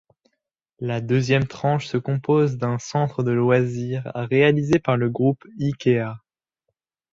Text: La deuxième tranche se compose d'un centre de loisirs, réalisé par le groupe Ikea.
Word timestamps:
La 0.79 0.99
deuxième 0.99 1.45
tranche 1.45 1.85
se 1.85 1.97
compose 1.97 2.57
d'un 2.57 2.79
centre 2.79 3.21
de 3.21 3.29
loisirs, 3.31 4.11
réalisé 4.15 4.79
par 4.79 4.97
le 4.97 5.11
groupe 5.11 5.45
Ikea. 5.59 6.17